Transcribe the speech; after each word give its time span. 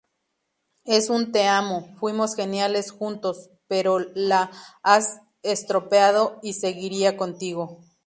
Es 0.85 1.11
un 1.11 1.31
'Te 1.31 1.45
amo, 1.47 1.95
fuimos 1.99 2.33
geniales 2.35 2.89
juntos, 2.91 3.51
pero 3.67 3.99
la 4.15 4.49
has 4.81 5.21
estropeado 5.43 6.39
y 6.41 6.53
seguiría 6.53 7.17
contigo'. 7.17 7.81